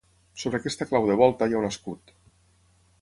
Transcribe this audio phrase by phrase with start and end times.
[0.43, 2.15] Sobre aquesta clau de volta hi ha un escut.